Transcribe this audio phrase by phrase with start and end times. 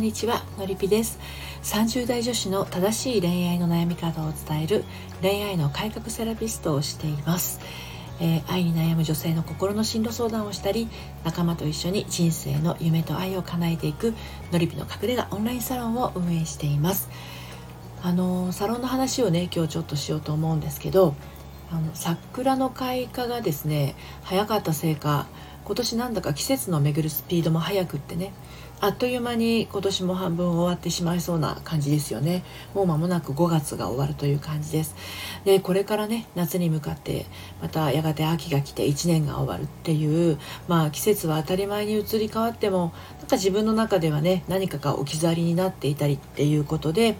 [0.00, 1.18] んにちはのりぴです。
[1.62, 4.84] 30代女子の正しい恋愛の悩み方を伝える
[5.20, 7.60] 恋愛の改革セラピストをしています、
[8.18, 10.88] えー愛に悩む女性の心の進路相談をしたり
[11.22, 14.14] 仲間と一緒に人生の夢と愛を叶えていく
[14.52, 17.10] のりぴの隠れ家オンラインサロンを運営しています。
[18.02, 21.14] あのサロンの話をね今日ちょっとしようと思うんですけど
[21.70, 25.26] あの桜の開花がですね早かったせいか
[25.66, 28.32] 今年なんだか季節の巡るスピードも速くってね
[28.82, 32.42] あっという間に今年も半分終わってしまいそうな感じですよね。
[32.72, 34.94] もう間もなく5月が終わるという感じです。
[35.44, 37.26] でこれからね夏に向かって
[37.60, 47.16] またやがて秋が来て1年が終わるっていうまあ季節は当たり前に移り変わってもなんか自分の中ではね何かが置き去りになっていたりっていうことで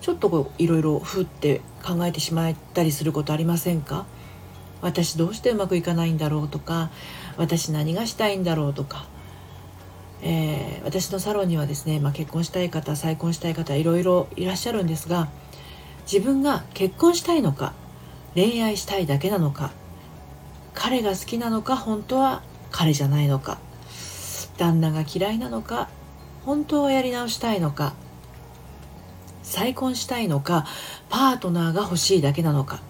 [0.00, 4.06] ちょっとこういろいろふって考えてしまったりすることありませんか？
[4.80, 6.90] 私どうしてうまくいかないんだろうとか
[7.36, 9.06] 私何がしたいんだろうとか、
[10.22, 15.28] えー私のサロンにはですね、まあ、結婚したい方再婚したい方いろいろいらっしゃるんですが
[16.10, 17.72] 自分が結婚したいのか
[18.34, 19.70] 恋愛したいだけなのか
[20.74, 23.58] 彼が好きなのか本当は彼じゃないのか
[24.58, 25.88] 旦那が嫌いなのか
[26.44, 27.94] 本当はやり直したいのか
[29.42, 30.66] 再婚したいのか
[31.08, 32.80] パートナーが欲しいだけなのか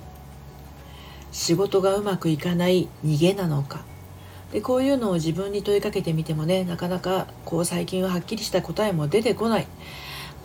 [1.32, 3.84] 仕事がうまくいかない逃げなのか
[4.52, 9.66] でこういうのを自分に問いかけてみてもねなかなかこう最近ははっきりした答えも出てこない。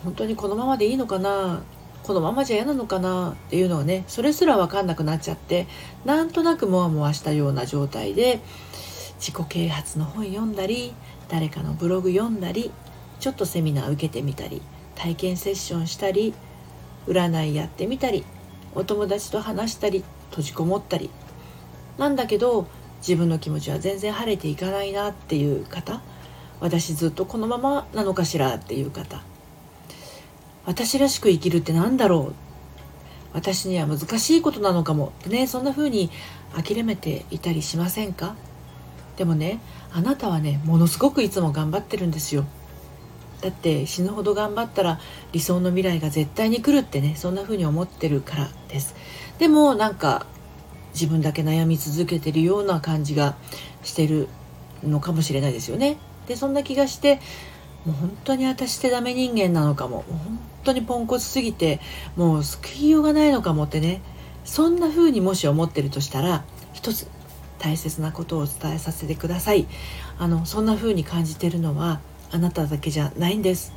[0.02, 1.62] 本当にこのままでいいのかな？
[2.04, 3.32] このままじゃ嫌なのかな？
[3.32, 5.66] っていうのをねそれすら分かんなくなっちゃって
[6.04, 8.40] なんとなくモワモワしたような状態で
[9.18, 10.94] 自己啓発の本読んだり
[11.28, 12.70] 誰かのブログ読んだり
[13.20, 14.62] ちょっとセミナー受けてみたり
[14.94, 16.32] 体験セッションしたり
[17.06, 18.24] 占いやってみたり
[18.74, 21.10] お友達と話したり閉じこもったり。
[21.98, 22.68] なんだけど
[23.00, 26.00] 自分の気持ちは全然晴れていかないなっていう方
[26.60, 29.22] 私ずっとこのままなのかしらっていう方
[30.66, 32.34] 私らしく生きるって何だろう
[33.32, 36.10] 私には難しいことなのかもってねそんな風に
[36.54, 38.34] 諦めていたりしませんか？
[39.16, 39.60] でもね
[39.92, 42.46] あなたはねものすごくいつも頑張ってるんですよ。
[43.40, 44.98] だって死ぬほど頑張ったら
[45.32, 48.94] 理想の未来が絶対に来るってねそんな風に思ってるからです。
[49.38, 50.26] でもなんか
[50.98, 53.36] 自分だけ悩み続けてるような感じが
[53.84, 54.28] してる
[54.82, 55.96] のかもしれないですよね。
[56.26, 57.20] でそんな気がして
[57.86, 60.04] もう本当に私ってダメ人間なのかも。
[60.08, 61.80] 本当にポンコツすぎて
[62.16, 64.02] もう救いようがないのかもってね。
[64.44, 67.06] そんな風にもし思ってるとしたら一つ
[67.58, 69.66] 大切なことをお伝えさせてください。
[70.18, 73.72] あのそんな風に感じてるのはあなただけじゃないんです。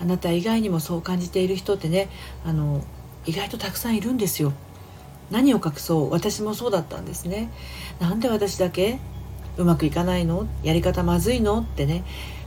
[0.00, 2.08] あなた以外にもそう感じている人ってね
[2.44, 2.84] あの
[3.24, 4.52] 意外とたくさんいるんですよ。
[5.30, 7.50] 何を隠そう私もそうだったんですね。
[8.00, 8.98] なんで私だけ？
[9.56, 10.46] うまくいかないの？
[10.62, 11.60] やり方まずいの？
[11.60, 12.04] ってね。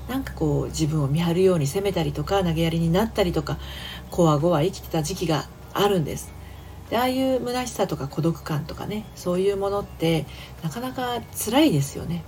[0.08, 3.58] なんかこう自分を見張るように責めたりとか投げやりになったりとか
[4.12, 6.32] こわごわ生きてた時期があるんです。
[6.92, 9.06] でああいう虚しさとか孤独感とかね。
[9.16, 10.28] そういうものって
[10.64, 12.24] なかなか辛いですよね。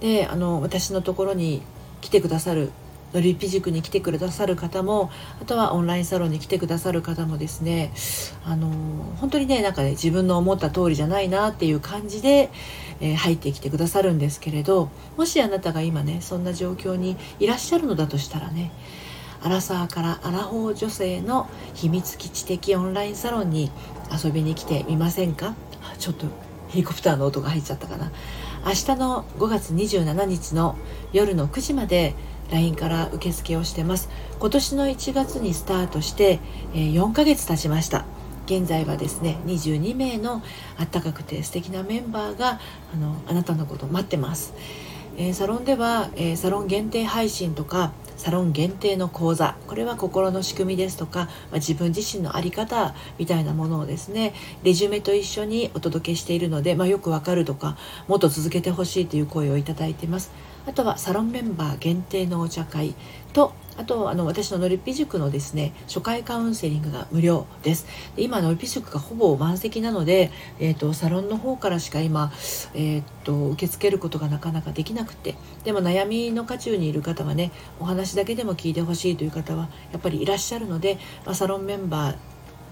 [0.00, 1.62] であの私のところに
[2.00, 2.72] 来てくださる
[3.14, 7.92] のりぴ塾に来てくださる方もあとはオンラインサロンに来てくださる方もですね
[8.44, 8.68] あの
[9.16, 12.50] 本当にねなんかね自分の思った通りじゃないなっていう感じで、
[13.00, 18.70] えー入ってきてくださるんですけれどもしあなたが今ねそんな状況にいらっしゃるのだとしたらね
[19.42, 23.70] アラサーからアラフォー女性の秘密基地的オンラインサロンに
[24.12, 25.54] 遊びに来てみませんか？
[25.98, 26.26] ちょっと
[26.68, 28.10] ヘリコプターの音が入っちゃったかな。
[28.64, 30.76] 明日の5月27日の
[31.12, 32.14] 夜の9時まで
[32.50, 34.08] LINE から受付をしてます。
[34.38, 36.40] 今年の1月にスタートして、
[36.74, 38.04] えー4ヶ月経ちました。
[38.46, 40.40] 現在はですね22名の
[40.78, 42.60] あったかくて素敵なメンバーが
[42.94, 44.54] あのあなたのことを待ってます、
[45.18, 60.30] えーサロンでは、えーサロン限定配信とかサロン限定の講座これは心の仕組みですとか、まあ自分自身の在り方みたいなものをですねレジュメと一緒にお届けしているので、まあ、よくわかるとかもっと続けてほしいという声をいただいています。
[60.66, 62.94] あとはサロンメンバー限定のお茶会。
[63.32, 67.86] とあとあの私ののりぴ塾のですね初回カウンセリングが無料です。
[68.16, 72.32] で今のりぴ塾がほぼ満席なので、えー、とサロンの方からしか今、
[72.74, 75.36] えー、と受け付けることがなかなかできなくて。
[75.64, 82.16] でも悩みの渦中にいる方はねお話だけでも聞いてほしいという方はやっぱりいらっしゃるので、まあ、サロンメンバー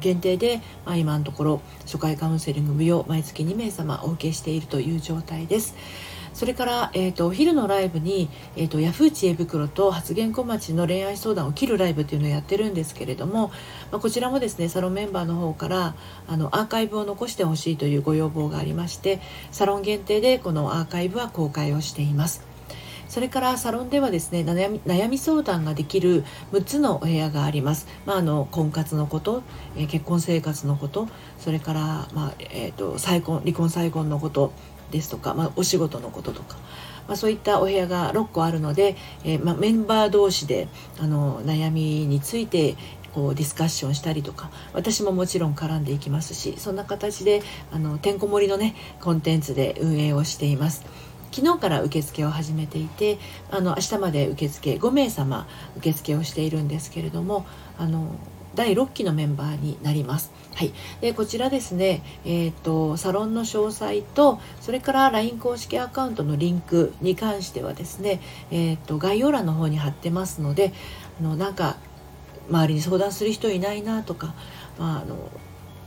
[0.00, 5.74] 限定で、まあ、今のところ初回カウンセリング無料毎月2名様お受けしているという状態です。
[6.34, 13.48] それから、えー、とお昼のライブに、えー、とヤフー知恵袋と発言小町の恋愛相談を切るライブっていうのをやってるんですけれども、
[13.90, 15.94] まあ、こちらもですねサロンメンバーの方から
[16.26, 19.20] あのアーカイブを残してほしいというご要望がありまして
[19.52, 22.54] サロン限定でこのアーカイブは公開をしています。
[23.08, 29.44] それからサロンではですね悩み悩み相談ができる6つのお部屋があります、まあ、あの婚活のこと、
[29.76, 31.06] えー、結婚生活のこと
[31.38, 31.80] それから、
[32.12, 34.52] まあえーと、再婚離婚再婚のこと
[34.90, 36.56] ですとか、まあ、お仕事のこととか、
[37.06, 42.76] まあ、そういったお部屋が6個あるので、えー、まあ、メンバー同士であの悩みについて
[43.14, 47.42] こうディスカッションしたりとか私ももちろん絡んでいきますしそんな形で
[47.72, 50.84] あのてんこ盛りのねコンテンツで運営をしています。
[51.30, 53.18] 昨日から受付を始めていて
[53.50, 55.48] あの明日まで受付5名様
[55.78, 57.44] 受付をしているんですけれども
[57.76, 58.06] あの
[58.54, 60.32] 第6期のメンバーになります。
[60.54, 68.20] はい、でこちらですね、えーと、サロンの詳細とそれから LINE 公式アカウントのリンクに関してはですね、
[68.52, 70.72] えーと、概要欄の方に貼ってますので
[71.20, 71.76] あのなんか
[72.48, 74.34] 周りに相談する人いないなとか、
[74.78, 75.16] まあ、の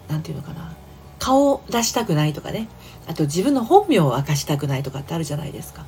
[0.10, 0.76] なて言うのかな
[1.20, 2.68] 顔を出したくないとかね
[3.08, 5.86] あと自分の本名を明かしたくないとかってあるじゃないですか。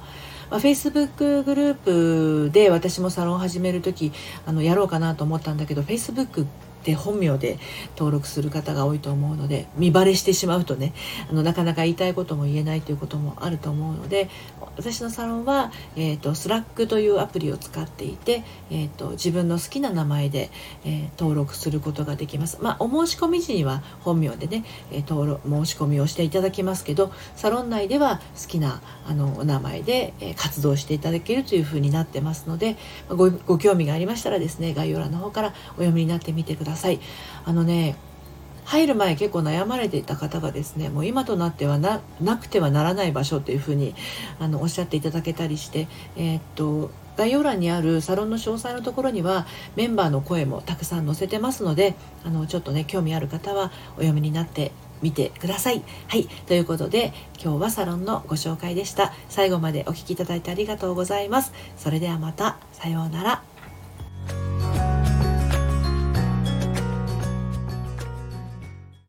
[0.49, 4.11] まあ、Facebook グループで私もサロン始める時
[4.47, 6.47] あのやろうかなと思ったんだけど Facebook
[6.79, 7.59] って本名で
[7.95, 10.93] 登録する方が多いと思うので見バレしてしまうとね
[11.29, 14.29] あのなかなか言いたいことも言えないということもあると思うので
[14.77, 20.49] 私のサロンは、えーと、 Slack というアプリを使っていて、えーと、自分の好きな名前で、
[20.85, 22.59] えー、登録することができます。
[22.61, 32.77] まあ、お申し込み時には本名でね、えー、登録申し込みをしていただきますけどサロン内では好きなあのお名前で、えー、活動していただけるというふうになってますので
[33.09, 36.68] ごご興味がありましたらですね概要欄の方からお読みになってみてください。
[36.69, 36.99] ださい
[37.45, 37.95] あのね
[38.65, 42.01] 入る前結構悩まれていた方がですねもう今となってはな
[42.37, 43.95] くてはならない場所というふうに
[44.39, 55.81] あのおっしゃっていただけたりして、えー、っと概要欄にあるサロンの詳細のところにはメンバーの声もたくさん載せてますのであのちょっとね興味ある方はお読みになってみてください。
[56.07, 56.27] はい。
[56.47, 59.13] ということで、今日はサロンのご紹介でした。
[59.29, 61.53] 最後までお聴きいただいてありがとうございます。
[61.77, 62.57] それではまた。
[62.73, 63.48] さようなら。